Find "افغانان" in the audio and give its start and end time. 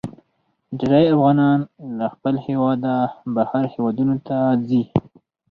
1.13-1.59